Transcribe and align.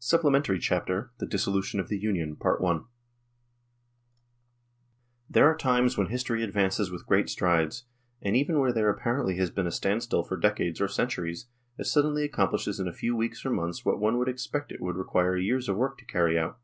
SUPPLEMENTARY 0.00 0.58
CHAPTER 0.58 1.12
THE 1.18 1.26
DISSOLUTION 1.26 1.78
OF 1.78 1.86
THE 1.86 1.96
UNION 1.96 2.36
THERE 5.30 5.46
are 5.52 5.56
times 5.56 5.96
when 5.96 6.08
history 6.08 6.42
advances 6.42 6.90
with 6.90 7.06
great 7.06 7.28
strides, 7.28 7.84
and 8.20 8.34
even 8.34 8.58
where 8.58 8.72
there 8.72 8.90
apparently 8.90 9.36
has 9.36 9.52
been 9.52 9.68
a 9.68 9.70
standstill 9.70 10.24
for 10.24 10.36
decades 10.36 10.80
or 10.80 10.88
centuries 10.88 11.46
it 11.78 11.84
suddenly 11.86 12.24
accomplishes 12.24 12.80
in 12.80 12.88
a 12.88 12.92
few 12.92 13.14
weeks 13.14 13.46
or 13.46 13.50
months 13.50 13.84
what 13.84 14.00
one 14.00 14.18
would 14.18 14.28
expect 14.28 14.72
it 14.72 14.80
would 14.80 14.96
require 14.96 15.36
years 15.36 15.68
of 15.68 15.76
work 15.76 15.98
to 15.98 16.04
carry 16.04 16.36
out. 16.36 16.58